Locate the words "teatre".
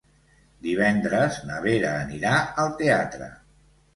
2.83-3.31